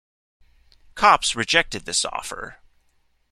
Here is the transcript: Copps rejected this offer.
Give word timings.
Copps 0.95 1.35
rejected 1.35 1.85
this 1.85 2.05
offer. 2.05 2.57